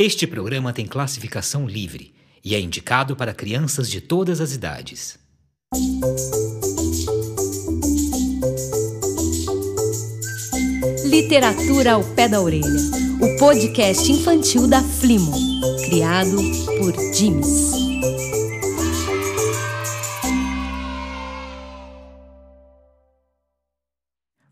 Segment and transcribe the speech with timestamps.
[0.00, 2.14] Este programa tem classificação livre
[2.44, 5.18] e é indicado para crianças de todas as idades.
[11.04, 12.62] Literatura ao pé da orelha.
[13.20, 15.32] O podcast infantil da Flimo,
[15.84, 16.36] criado
[16.78, 17.72] por Jims.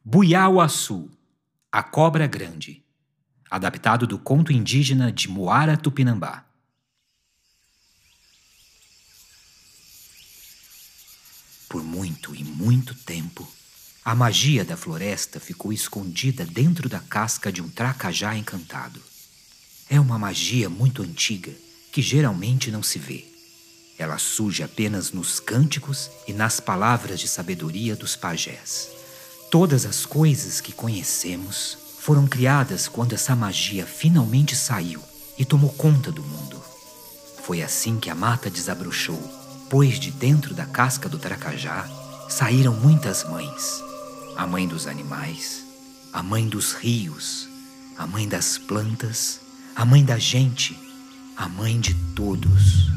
[0.04, 1.08] Buiauaçu,
[1.70, 2.85] a cobra grande.
[3.50, 6.44] Adaptado do conto indígena de Moara Tupinambá.
[11.68, 13.46] Por muito e muito tempo,
[14.04, 19.00] a magia da floresta ficou escondida dentro da casca de um tracajá encantado.
[19.88, 21.52] É uma magia muito antiga
[21.92, 23.24] que geralmente não se vê.
[23.98, 28.90] Ela surge apenas nos cânticos e nas palavras de sabedoria dos pajés.
[29.50, 35.02] Todas as coisas que conhecemos foram criadas quando essa magia finalmente saiu
[35.36, 36.62] e tomou conta do mundo.
[37.42, 39.20] Foi assim que a mata desabrochou,
[39.68, 41.84] pois de dentro da casca do tracajá
[42.28, 43.82] saíram muitas mães.
[44.36, 45.64] A mãe dos animais,
[46.12, 47.48] a mãe dos rios,
[47.98, 49.40] a mãe das plantas,
[49.74, 50.78] a mãe da gente,
[51.36, 52.88] a mãe de todos.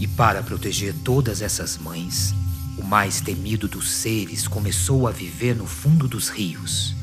[0.00, 2.34] E para proteger todas essas mães,
[2.78, 6.94] o mais temido dos seres começou a viver no fundo dos rios.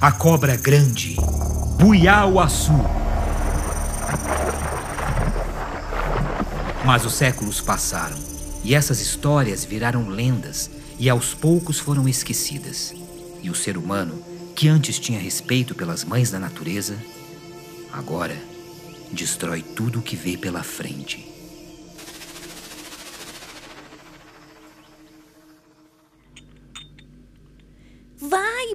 [0.00, 1.16] A cobra grande,
[1.78, 2.72] Buiauaçu.
[6.84, 8.16] Mas os séculos passaram
[8.62, 12.94] e essas histórias viraram lendas e aos poucos foram esquecidas.
[13.42, 14.22] E o ser humano,
[14.54, 16.96] que antes tinha respeito pelas mães da natureza,
[17.92, 18.36] agora
[19.12, 21.33] destrói tudo o que vê pela frente.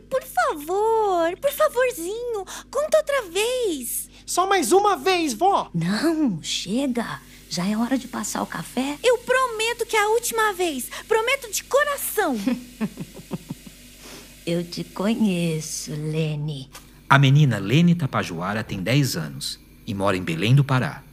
[0.02, 4.09] Por favor, por favorzinho, conta outra vez.
[4.25, 5.69] Só mais uma vez, vó.
[5.73, 7.22] Não, chega.
[7.50, 8.97] Já é hora de passar o café.
[9.03, 10.88] Eu prometo que é a última vez.
[11.08, 12.36] Prometo de coração.
[14.45, 16.70] Eu te conheço, Lene.
[17.09, 21.04] A menina Lene Tapajoara tem 10 anos e mora em Belém do Pará.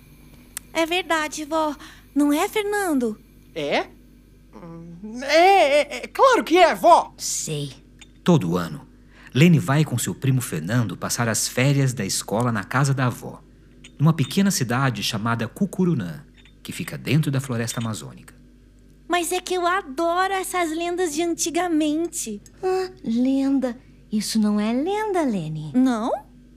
[0.73, 1.75] É verdade, vó.
[2.15, 3.19] Não é, Fernando?
[3.55, 3.87] É?
[5.23, 7.15] É, é, é claro que é, vó.
[7.17, 7.73] Sei.
[8.27, 8.85] Todo ano,
[9.33, 13.41] Lene vai com seu primo Fernando passar as férias da escola na casa da avó,
[14.01, 16.25] numa pequena cidade chamada Cucurunã,
[16.61, 18.35] que fica dentro da floresta amazônica.
[19.07, 22.43] Mas é que eu adoro essas lendas de antigamente.
[22.61, 23.79] Ah, lenda.
[24.11, 25.71] Isso não é lenda, Lene.
[25.73, 26.11] Não?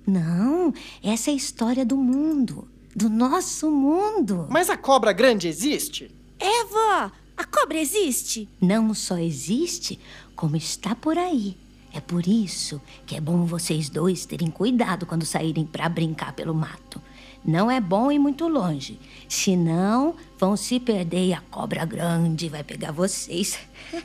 [0.08, 2.68] Não, essa é a história do mundo.
[2.96, 4.48] Do nosso mundo.
[4.50, 6.10] Mas a cobra grande existe?
[6.40, 7.12] É, vó.
[7.40, 8.50] A cobra existe?
[8.60, 9.98] Não só existe,
[10.40, 11.58] como está por aí.
[11.94, 16.56] É por isso que é bom vocês dois terem cuidado quando saírem para brincar pelo
[16.56, 17.02] mato.
[17.44, 22.64] Não é bom ir muito longe, senão vão se perder e a cobra grande vai
[22.64, 23.60] pegar vocês.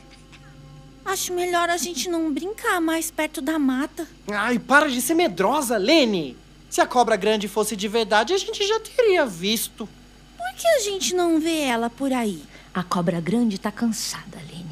[1.05, 4.05] Acho melhor a gente não brincar mais perto da mata.
[4.27, 6.35] Ai, para de ser medrosa, Lene.
[6.69, 9.87] Se a cobra grande fosse de verdade, a gente já teria visto.
[10.37, 12.43] Por que a gente não vê ela por aí?
[12.73, 14.64] A cobra grande tá cansada, Lene.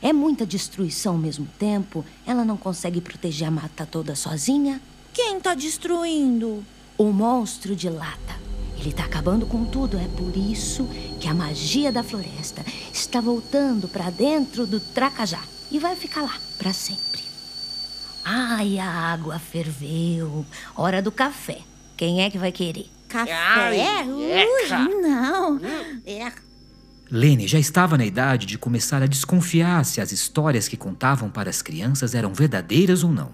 [0.00, 2.04] É muita destruição ao mesmo tempo.
[2.26, 4.80] Ela não consegue proteger a mata toda sozinha.
[5.12, 6.64] Quem tá destruindo?
[6.96, 8.36] O monstro de lata.
[8.78, 9.98] Ele tá acabando com tudo.
[9.98, 10.88] É por isso
[11.20, 16.36] que a magia da floresta está voltando para dentro do tracajá e vai ficar lá
[16.56, 17.22] para sempre.
[18.24, 20.44] Ai, a água ferveu.
[20.76, 21.60] Hora do café.
[21.96, 22.88] Quem é que vai querer?
[23.08, 23.32] Café?
[23.32, 24.08] Ai.
[24.08, 25.58] Ui, não.
[26.06, 26.47] É.
[27.10, 31.48] Lene já estava na idade de começar a desconfiar se as histórias que contavam para
[31.48, 33.32] as crianças eram verdadeiras ou não.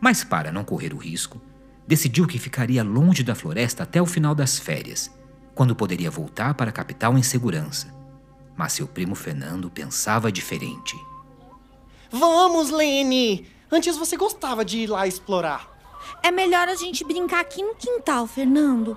[0.00, 1.40] Mas, para não correr o risco,
[1.88, 5.10] decidiu que ficaria longe da floresta até o final das férias,
[5.56, 7.92] quando poderia voltar para a capital em segurança.
[8.56, 10.96] Mas seu primo Fernando pensava diferente.
[12.10, 13.48] Vamos, Lene.
[13.70, 15.68] Antes você gostava de ir lá explorar.
[16.22, 18.96] É melhor a gente brincar aqui no quintal, Fernando.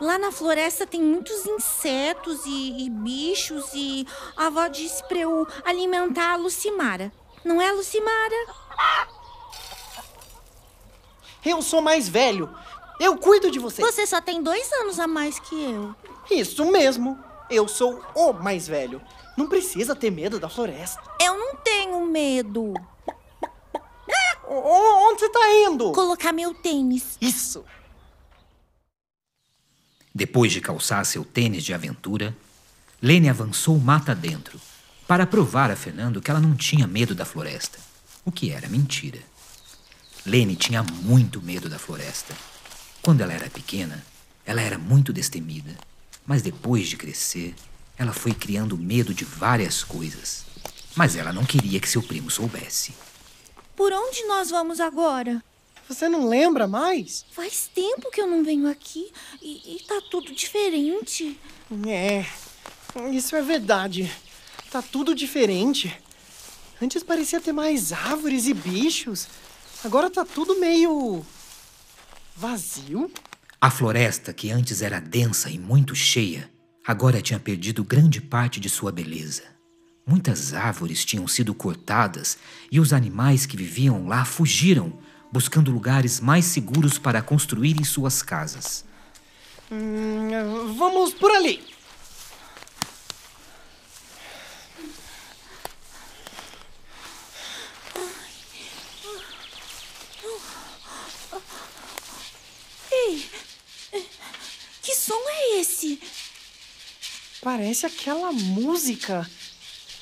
[0.00, 4.06] Lá na floresta tem muitos insetos e, e bichos e
[4.36, 7.12] a avó disse pra eu alimentar a Lucimara.
[7.44, 8.46] Não é, Lucimara?
[11.44, 12.54] Eu sou mais velho.
[12.98, 13.80] Eu cuido de você.
[13.82, 15.94] Você só tem dois anos a mais que eu.
[16.30, 17.18] Isso mesmo.
[17.48, 19.00] Eu sou o mais velho.
[19.36, 21.02] Não precisa ter medo da floresta.
[21.20, 22.74] Eu não tenho medo.
[24.46, 25.92] O- onde você tá indo?
[25.92, 27.16] Colocar meu tênis.
[27.20, 27.64] Isso.
[30.14, 32.36] Depois de calçar seu tênis de aventura,
[33.00, 34.60] Lene avançou mata dentro
[35.06, 37.78] para provar a Fernando que ela não tinha medo da floresta,
[38.24, 39.18] o que era mentira.
[40.26, 42.34] Lene tinha muito medo da floresta.
[43.00, 44.04] Quando ela era pequena,
[44.44, 45.74] ela era muito destemida.
[46.26, 47.54] Mas depois de crescer,
[47.96, 50.44] ela foi criando medo de várias coisas.
[50.94, 52.94] Mas ela não queria que seu primo soubesse.
[53.74, 55.42] Por onde nós vamos agora?
[55.90, 57.24] Você não lembra mais?
[57.32, 59.10] Faz tempo que eu não venho aqui
[59.42, 61.36] e, e tá tudo diferente.
[61.84, 62.24] É,
[63.10, 64.08] isso é verdade.
[64.70, 65.92] Tá tudo diferente.
[66.80, 69.26] Antes parecia ter mais árvores e bichos.
[69.82, 71.26] Agora tá tudo meio.
[72.36, 73.10] vazio.
[73.60, 76.48] A floresta, que antes era densa e muito cheia,
[76.86, 79.42] agora tinha perdido grande parte de sua beleza.
[80.06, 82.38] Muitas árvores tinham sido cortadas
[82.70, 84.96] e os animais que viviam lá fugiram,
[85.30, 88.84] buscando lugares mais seguros para construírem suas casas.
[89.70, 91.62] Hum, vamos por ali.
[102.90, 103.24] Ei,
[104.82, 106.00] que som é esse?
[107.40, 109.28] Parece aquela música.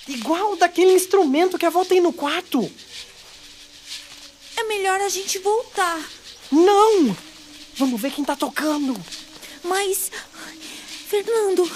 [0.08, 2.70] Igual daquele instrumento que a avó tem no quarto.
[4.68, 5.98] É melhor a gente voltar.
[6.52, 7.16] Não!
[7.78, 8.94] Vamos ver quem tá tocando.
[9.64, 10.12] Mas,
[11.08, 11.70] Fernando,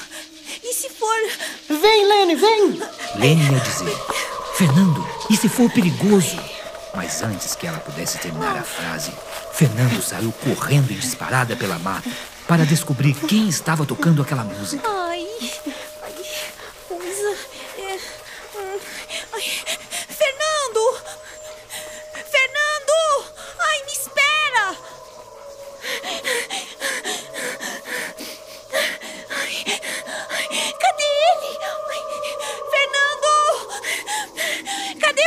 [0.62, 1.16] e se for.
[1.70, 2.78] Vem, Lene, vem!
[3.16, 3.96] Lene ia dizer:
[4.56, 6.36] Fernando, e se for perigoso?
[6.94, 9.10] Mas antes que ela pudesse terminar a frase,
[9.54, 12.10] Fernando saiu correndo em disparada pela mata
[12.46, 14.86] para descobrir quem estava tocando aquela música.
[14.86, 15.26] Ai,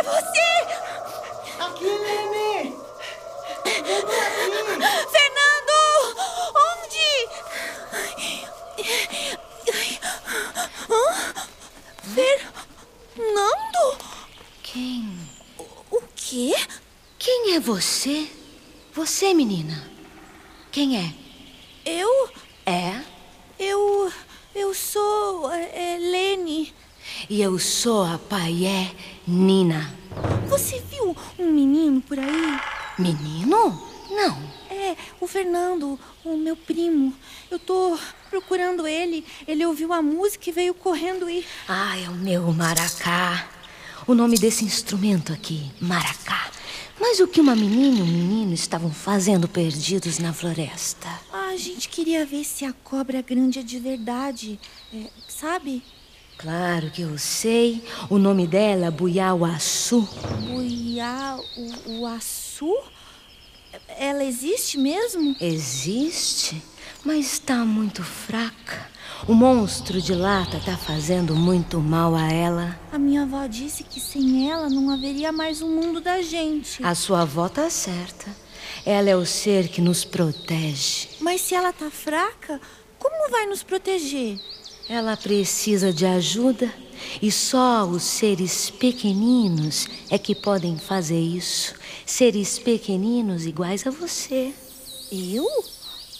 [0.06, 0.50] você?
[1.60, 2.75] Aqui, Lene!
[5.12, 5.81] Fernando!
[6.69, 7.12] Onde?
[10.90, 11.04] Hã?
[13.16, 13.84] Fernando?
[14.62, 15.18] Quem?
[15.92, 16.54] O quê?
[17.18, 18.30] Quem é você?
[18.94, 19.90] Você, menina.
[20.72, 21.13] Quem é?
[21.84, 22.30] Eu?
[22.66, 23.01] É?
[23.58, 24.12] Eu.
[24.54, 25.51] Eu sou.
[25.51, 26.74] É, Lene.
[27.30, 28.94] E eu sou a Paié
[29.27, 29.92] Nina.
[30.48, 32.60] Você viu um menino por aí?
[33.00, 33.81] Menino?
[34.12, 34.56] Não.
[34.69, 37.12] É, o Fernando, o meu primo.
[37.50, 37.98] Eu tô
[38.30, 39.25] procurando ele.
[39.48, 41.44] Ele ouviu a música e veio correndo e.
[41.68, 43.48] Ah, é o meu maracá.
[44.06, 46.51] O nome desse instrumento aqui, maracá.
[47.00, 51.10] Mas o que uma menina e um menino estavam fazendo perdidos na floresta?
[51.33, 54.60] Ah, a gente queria ver se a cobra grande é de verdade.
[54.94, 55.83] É, sabe?
[56.38, 57.84] Claro que eu sei.
[58.10, 60.08] O nome dela é Buiauaçu.
[60.48, 62.76] Buiá, o, o açu?
[63.98, 65.36] Ela existe mesmo?
[65.40, 66.62] Existe,
[67.04, 68.90] mas está muito fraca.
[69.28, 72.80] O monstro de lata está fazendo muito mal a ela.
[72.92, 76.84] A minha avó disse que sem ela não haveria mais um mundo da gente.
[76.86, 78.30] A sua avó tá certa.
[78.86, 81.08] Ela é o ser que nos protege.
[81.20, 82.62] Mas se ela tá fraca,
[83.00, 84.40] como vai nos proteger?
[84.88, 86.72] Ela precisa de ajuda
[87.22, 91.74] e só os seres pequeninos é que podem fazer isso.
[92.06, 94.54] Seres pequeninos iguais a você.
[95.12, 95.48] Eu?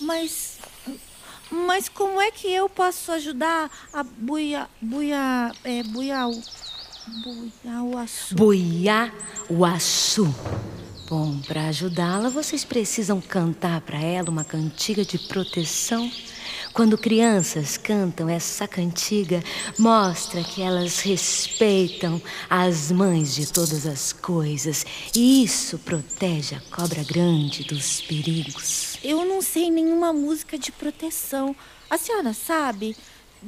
[0.02, 0.56] Mas.
[1.52, 4.68] Mas como é que eu posso ajudar a buia.
[4.82, 5.52] buia.
[5.64, 5.84] é.
[5.84, 6.26] buia.
[7.64, 8.36] buiauaçu?
[8.36, 10.34] Buiauaçu.
[11.08, 16.12] Bom, para ajudá-la, vocês precisam cantar para ela uma cantiga de proteção.
[16.74, 19.44] Quando crianças cantam essa cantiga,
[19.78, 22.20] mostra que elas respeitam
[22.50, 24.84] as mães de todas as coisas.
[25.16, 28.98] E isso protege a cobra grande dos perigos.
[29.04, 31.56] Eu não sei nenhuma música de proteção.
[31.88, 32.98] A senhora sabe?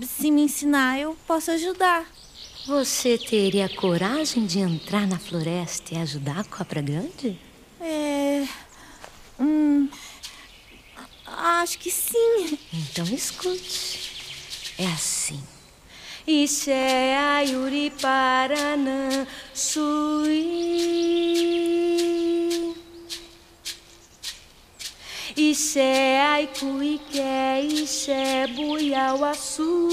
[0.03, 2.05] Se me ensinar, eu posso ajudar.
[2.67, 7.46] Você teria coragem de entrar na floresta e ajudar a cobra grande?
[7.79, 8.47] É.
[9.39, 9.89] Hum.
[11.25, 12.57] Acho que sim.
[12.73, 14.11] Então escute.
[14.77, 15.41] É assim.
[16.27, 20.87] Ixé, Ayuri, Paranã, Sui.
[25.37, 29.89] Ixé, Aicuiqué, Ixé, Buiauaçu.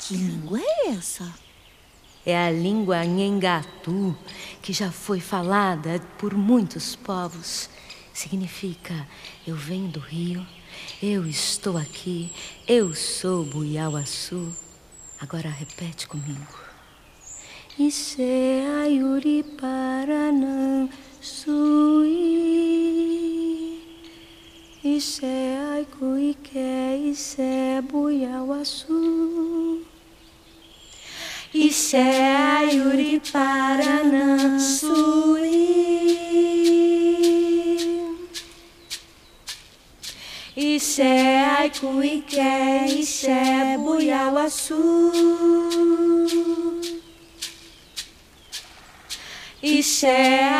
[0.00, 1.45] Que língua é essa?
[2.26, 4.16] É a língua Nhengatu,
[4.60, 7.70] que já foi falada por muitos povos.
[8.12, 9.06] Significa:
[9.46, 10.44] eu venho do rio,
[11.00, 12.32] eu estou aqui,
[12.66, 14.52] eu sou Buiauaçu.
[15.20, 16.66] Agora repete comigo.
[17.78, 20.90] Ise ayuri paranang
[21.20, 22.56] sui
[24.82, 29.84] Ise aiku ike ise buyawasu
[31.56, 32.04] Ise
[32.60, 35.64] ayuri paranang sui
[40.52, 41.12] Ise
[41.56, 42.52] aiku ike
[43.00, 43.40] ise
[43.80, 44.84] buyawasu
[49.66, 50.14] Ixé,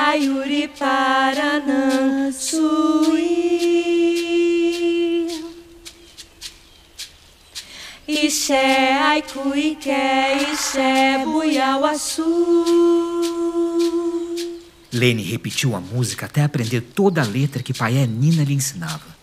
[0.08, 3.45] Ayuri, Paranã, Sui.
[8.16, 12.24] Ixé, Aicuiqué, Ixé, Buiauaçu.
[14.90, 19.14] Lene repetiu a música até aprender toda a letra que Paié Nina lhe ensinava.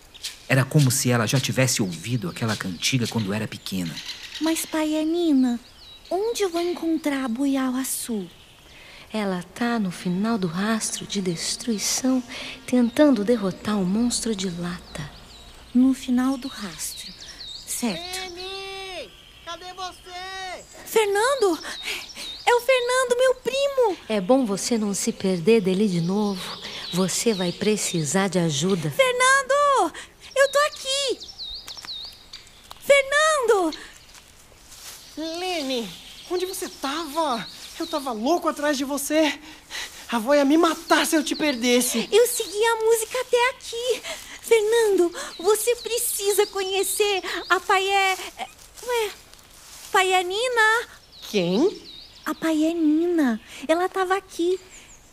[0.48, 3.92] Era como se ela já tivesse ouvido aquela cantiga quando era pequena.
[4.40, 5.58] Mas, Paié Nina,
[6.08, 8.28] onde eu vou encontrar a Buiauaçu?
[9.12, 12.22] Ela tá no final do rastro de destruição,
[12.64, 15.10] tentando derrotar o monstro de lata.
[15.74, 17.12] No final do rastro.
[17.66, 18.23] Certo.
[20.94, 21.58] Fernando!
[22.46, 23.98] É o Fernando, meu primo!
[24.08, 26.40] É bom você não se perder dele de novo.
[26.92, 28.92] Você vai precisar de ajuda.
[28.92, 29.92] Fernando!
[30.36, 31.18] Eu tô aqui!
[32.78, 33.76] Fernando!
[35.16, 35.90] Lenny,
[36.30, 37.44] onde você tava?
[37.76, 39.36] Eu tava louco atrás de você.
[40.12, 42.08] A avó ia me matar se eu te perdesse.
[42.12, 44.02] Eu segui a música até aqui.
[44.42, 48.16] Fernando, você precisa conhecer a Paié.
[48.86, 49.10] Ué,
[49.94, 50.88] Paié Nina?
[51.30, 51.80] Quem?
[52.26, 53.40] A Paié Nina.
[53.68, 54.58] Ela tava aqui.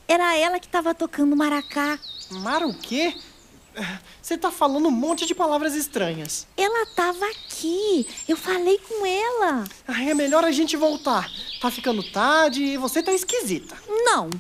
[0.07, 1.99] Era ela que tava tocando maracá.
[2.31, 3.13] Mara o quê?
[4.19, 6.47] Você tá falando um monte de palavras estranhas.
[6.57, 8.07] Ela tava aqui.
[8.27, 9.65] Eu falei com ela.
[9.87, 11.29] Ah, é melhor a gente voltar.
[11.61, 13.77] Tá ficando tarde e você tá esquisita.
[13.87, 14.31] Não.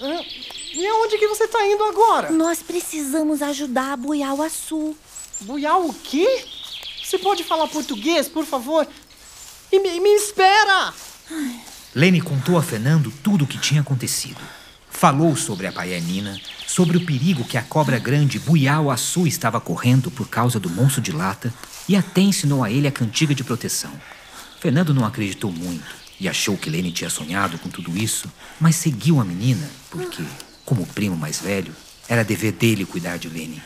[0.00, 0.24] Ah,
[0.72, 2.30] E aonde que você tá indo agora?
[2.30, 4.96] Nós precisamos ajudar a Buiauaçu.
[5.42, 6.44] Buiar o quê?
[7.06, 8.84] Você pode falar português, por favor?
[9.70, 10.92] E me, me espera!
[11.94, 14.40] Lene contou a Fernando tudo o que tinha acontecido.
[14.90, 16.36] Falou sobre a Paié Nina,
[16.66, 21.12] sobre o perigo que a cobra grande Buiauaçu estava correndo por causa do monstro de
[21.12, 21.54] lata
[21.88, 23.92] e até ensinou a ele a cantiga de proteção.
[24.58, 29.20] Fernando não acreditou muito e achou que Lene tinha sonhado com tudo isso, mas seguiu
[29.20, 30.24] a menina porque,
[30.64, 31.72] como primo mais velho,
[32.08, 33.62] era dever dele cuidar de Lene.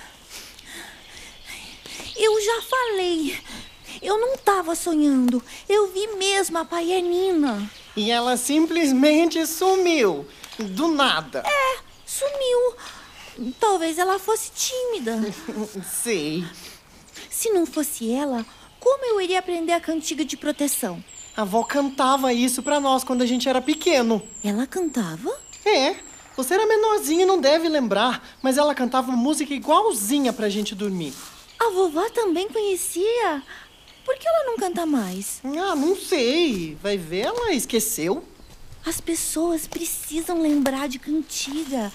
[2.23, 2.39] Eu
[4.01, 5.43] Eu não tava sonhando.
[5.69, 7.71] Eu vi mesmo a Paié Nina.
[7.97, 10.27] E ela simplesmente sumiu.
[10.59, 11.43] Do nada.
[11.47, 13.53] É, sumiu.
[13.59, 15.21] Talvez ela fosse tímida.
[16.03, 16.45] Sei.
[17.29, 18.45] Se não fosse ela,
[18.79, 21.03] como eu iria aprender a cantiga de proteção?
[21.37, 24.23] A avó cantava isso pra nós quando a gente era pequeno.
[24.45, 25.31] Ela cantava?
[25.65, 25.97] É,
[26.37, 31.13] você era menorzinho e não deve lembrar, mas ela cantava música igualzinha pra gente dormir.
[31.61, 33.43] A vovó também conhecia.
[34.05, 35.43] Por que ela não canta mais?
[35.45, 36.75] Ah, não sei.
[36.83, 38.25] Vai ver, ela esqueceu.
[38.85, 41.93] As pessoas precisam lembrar de cantiga.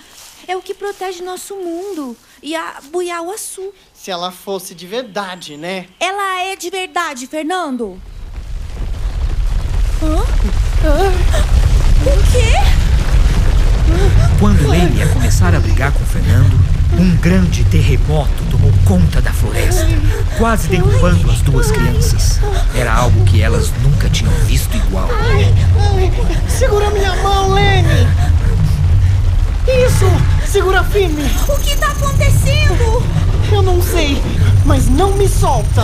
[0.48, 2.16] É o que protege nosso mundo.
[2.44, 3.74] E a Buiauaçu.
[3.92, 5.88] Se ela fosse de verdade, né?
[6.00, 8.00] Ela é de verdade, Fernando.
[10.04, 10.22] Hã?
[12.06, 12.54] O quê?
[14.40, 16.56] Quando Lene ia começar a brigar com Fernando,
[16.98, 19.88] um grande terremoto tomou conta da floresta,
[20.38, 22.40] quase derrubando as duas crianças.
[22.74, 25.10] Era algo que elas nunca tinham visto igual.
[25.12, 25.54] Ai,
[26.48, 28.08] segura minha mão, Lene!
[29.68, 30.06] Isso!
[30.46, 31.24] Segura firme!
[31.50, 33.04] O que tá acontecendo?
[33.52, 34.22] Eu não sei,
[34.64, 35.84] mas não me solta!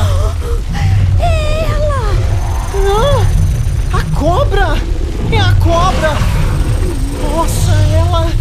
[1.19, 2.15] É ela!
[3.93, 4.77] Ah, a cobra!
[5.31, 6.17] É a cobra!
[7.21, 8.40] Nossa, ela.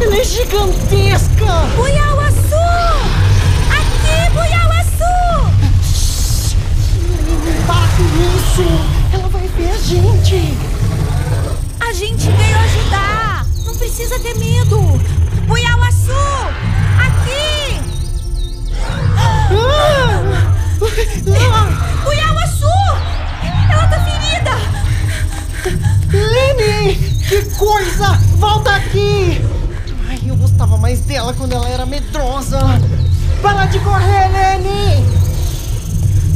[0.00, 1.46] Ela é gigantesca!
[1.76, 2.54] Buiauaçu!
[3.70, 5.14] Aqui, Buiauaçu!
[7.96, 8.04] Com
[8.36, 8.66] isso!
[9.12, 10.58] Ela vai ver a gente!
[11.80, 13.46] A gente veio ajudar!
[13.64, 14.80] Não precisa ter medo!
[15.46, 16.12] Buiauaçu!
[16.98, 17.80] Aqui!
[19.16, 19.48] Ah!
[22.02, 22.66] Buiauaçu!
[23.70, 24.58] Ela tá ferida!
[26.12, 26.96] Lene!
[27.28, 28.18] Que coisa!
[28.38, 29.40] Volta aqui!
[30.08, 32.58] Ai, eu gostava mais dela quando ela era medrosa.
[33.42, 35.04] Para de correr, Lene!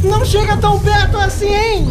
[0.03, 1.87] Não chega tão perto assim!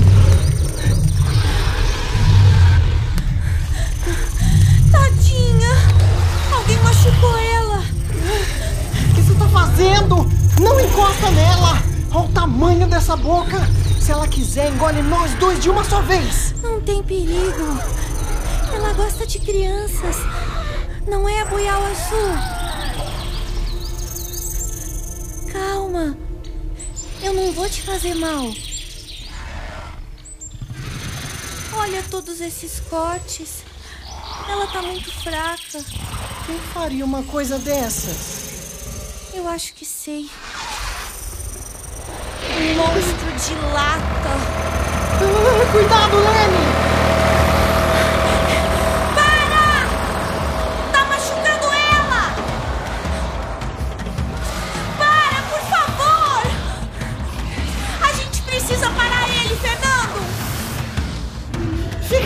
[4.90, 5.72] Tadinha!
[6.52, 7.78] Alguém machucou ela!
[7.78, 10.30] O que você tá fazendo?
[10.60, 11.82] Não encosta nela!
[12.10, 13.58] Olha o tamanho dessa boca!
[14.08, 16.54] se ela quiser, engole nós dois de uma só vez.
[16.62, 17.78] Não tem perigo.
[18.72, 20.16] Ela gosta de crianças.
[21.08, 22.34] Não é, Boial Azul?
[25.50, 26.18] Calma.
[27.22, 28.52] Eu não vou te fazer mal.
[31.72, 33.62] Olha todos esses cortes.
[34.48, 35.82] Ela tá muito fraca.
[36.46, 39.32] Quem faria uma coisa dessas?
[39.32, 40.28] Eu acho que sei.
[42.50, 44.28] Um monstro de lata.
[45.20, 46.87] Ah, cuidado, Lenny!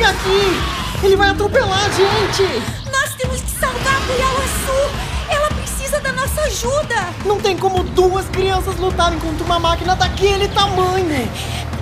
[0.02, 1.06] Fica aqui!
[1.06, 2.42] Ele vai atropelar a gente!
[2.90, 4.90] Nós temos que salvar a Buiauaçu!
[5.30, 6.96] Ela precisa da nossa ajuda!
[7.24, 11.30] Não tem como duas crianças lutarem contra uma máquina daquele tamanho!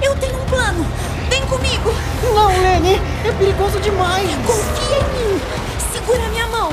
[0.02, 0.86] Eu tenho um plano!
[1.30, 1.94] Vem comigo!
[2.34, 3.00] Não, Lenny!
[3.24, 4.28] É perigoso demais!
[4.46, 5.40] Confia em mim!
[5.90, 6.72] Segura minha mão!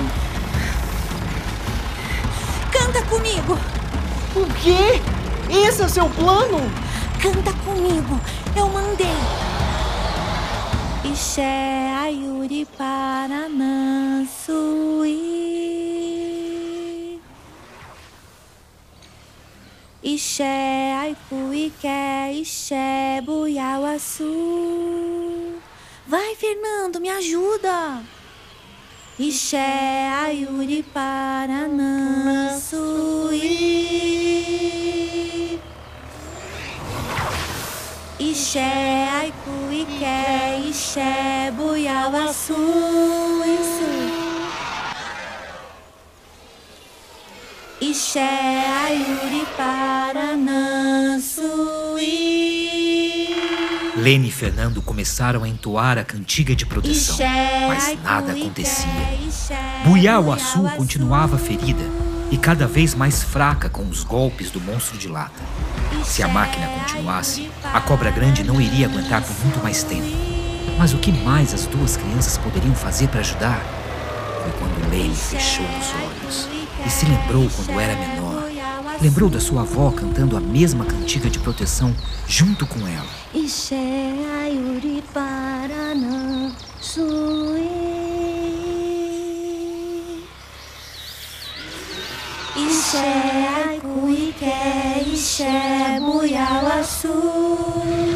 [2.73, 3.57] Canta comigo!
[4.35, 5.01] O quê?
[5.49, 6.69] Esse é o seu plano?
[7.21, 8.19] Canta comigo!
[8.53, 9.46] Eu mandei!
[11.17, 11.41] Ixé,
[12.05, 15.17] Ayuri, Paranã, Suí.
[20.03, 24.29] Ixé, Aipu, Iké, Ixé, Buiauaçu.
[26.05, 28.03] Vai, Fernando, me ajuda!
[29.17, 29.57] Ixé,
[30.21, 33.97] Ayuri, Paranã, Suí.
[38.37, 42.53] Ixé, Aipu, Iké, Ixé, Buiauaçu,
[43.59, 43.89] isso.
[47.81, 52.05] Ixé, Ayuri, Paranã, Suí.
[53.95, 58.85] Lene e Fernando começaram a entoar a cantiga de proteção, Ixé, mas nada acontecia.
[59.83, 60.61] Buiauaçu.
[60.77, 61.83] continuava ferida
[62.29, 65.41] e cada vez mais fraca com os golpes do monstro de lata.
[66.07, 70.07] Se a máquina continuasse, a cobra grande não iria aguentar por muito mais tempo.
[70.77, 73.61] Mas o que mais as duas crianças poderiam fazer para ajudar?
[74.41, 76.49] Foi quando Lene fechou os olhos
[76.85, 78.49] e se lembrou quando era menor.
[78.99, 81.93] Lembrou da sua avó cantando a mesma cantiga de proteção
[82.27, 83.05] junto com ela.
[83.35, 87.87] Ixé, Ayuri, Paranã, Suí.
[92.87, 92.99] Ixé,
[93.67, 97.11] Aipu, Iké, Ixé, Buiauaçu.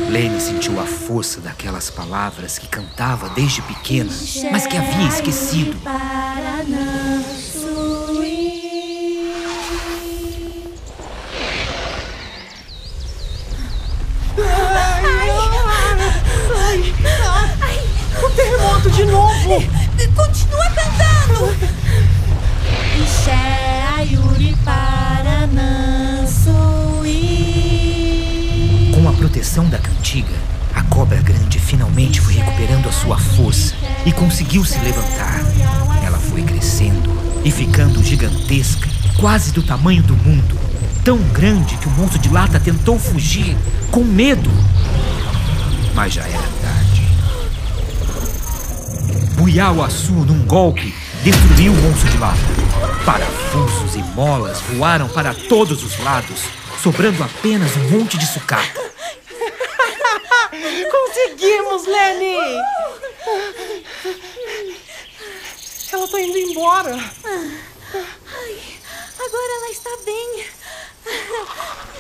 [0.10, 4.10] Lene sentiu a força daquelas palavras que cantava desde pequena,
[4.50, 5.76] mas que havia esquecido.
[18.34, 19.64] Terremoto de novo!
[20.16, 21.54] Continua cantando!
[23.04, 23.81] Ixé.
[28.94, 30.34] Com a proteção da cantiga,
[30.74, 33.74] a cobra grande finalmente foi recuperando a sua força
[34.06, 35.42] e conseguiu se levantar.
[36.06, 37.10] Ela foi crescendo
[37.44, 38.88] e ficando gigantesca,
[39.18, 40.58] quase do tamanho do mundo.
[41.04, 43.58] Tão grande que o monstro de lata tentou fugir,
[43.90, 44.50] com medo.
[45.94, 47.02] Mas já era tarde.
[49.36, 52.40] Buiauaçu, num golpe, destruiu o monstro de lata.
[53.06, 56.42] Parafusos e molas voaram para todos os lados,
[56.82, 58.82] sobrando apenas um monte de sucata.
[60.92, 62.38] Conseguimos, Lenny!
[65.92, 66.94] Ela tá indo embora.
[69.20, 70.46] Agora ela está bem.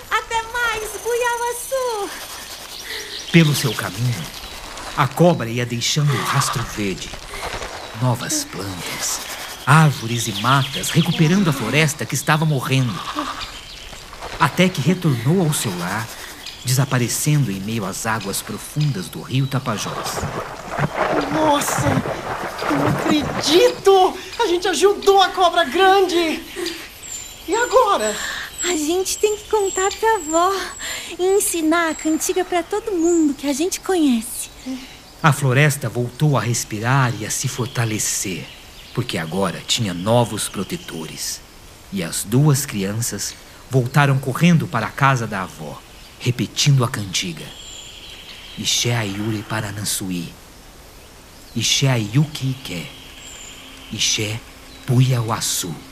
[0.10, 2.10] Até mais, Buiauaçu.
[3.32, 4.26] Pelo seu caminho,
[4.98, 7.10] a cobra ia deixando um rastro verde.
[8.02, 9.22] Novas plantas,
[9.64, 13.00] árvores e matas recuperando a floresta que estava morrendo.
[14.40, 16.08] Até que retornou ao seu lar,
[16.66, 20.16] desaparecendo em meio às águas profundas do rio Tapajós.
[21.32, 21.88] Nossa!
[22.70, 24.18] Eu não acredito!
[24.40, 26.44] A gente ajudou a cobra grande!
[27.48, 28.16] E agora?
[28.64, 30.52] A gente tem que contar pra avó
[31.20, 34.50] e ensinar a cantiga pra todo mundo que a gente conhece.
[35.24, 38.44] A floresta voltou a respirar e a se fortalecer,
[38.92, 41.40] porque agora tinha novos protetores.
[41.94, 43.36] E as duas crianças
[43.70, 45.80] voltaram correndo para a casa da avó,
[46.20, 47.46] repetindo a cantiga.
[48.58, 50.34] Ixé Ayuri Paranansuí.
[51.56, 52.88] Ixé Ayuki Ike.
[53.94, 54.40] Ixé
[54.88, 55.91] Puiauaçu.